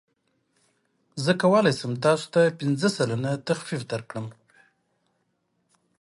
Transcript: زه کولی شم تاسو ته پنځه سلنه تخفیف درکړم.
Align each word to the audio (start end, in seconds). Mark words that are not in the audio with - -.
زه 1.23 1.31
کولی 1.41 1.73
شم 1.79 1.91
تاسو 2.05 2.25
ته 2.33 2.41
پنځه 2.59 2.87
سلنه 2.95 3.31
تخفیف 3.47 3.81
درکړم. 3.91 4.27